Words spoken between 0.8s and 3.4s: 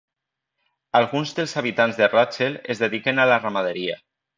Alguns dels habitants de Rachel es dediquen a